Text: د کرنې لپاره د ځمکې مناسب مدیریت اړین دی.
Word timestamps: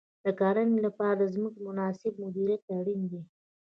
د 0.23 0.25
کرنې 0.39 0.79
لپاره 0.85 1.15
د 1.21 1.23
ځمکې 1.33 1.59
مناسب 1.67 2.13
مدیریت 2.23 2.63
اړین 2.77 3.01
دی. 3.11 3.21